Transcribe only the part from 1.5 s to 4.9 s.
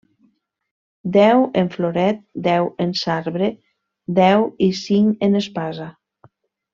en floret, deu en sabre deu i